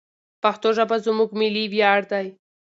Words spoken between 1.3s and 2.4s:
ملي ویاړ دی.